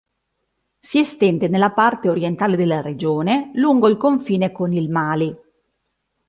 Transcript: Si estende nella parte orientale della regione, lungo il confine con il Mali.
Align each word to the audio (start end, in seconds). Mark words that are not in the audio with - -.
Si 0.79 0.97
estende 0.99 1.47
nella 1.47 1.73
parte 1.73 2.09
orientale 2.09 2.55
della 2.57 2.81
regione, 2.81 3.51
lungo 3.53 3.87
il 3.87 3.97
confine 3.97 4.51
con 4.51 4.73
il 4.73 4.89
Mali. 4.89 5.31